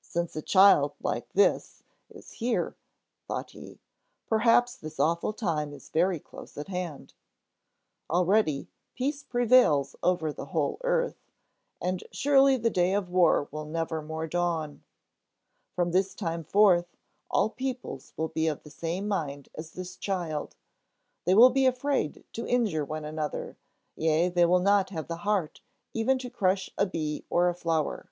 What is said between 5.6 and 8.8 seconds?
is very close at hand. Already,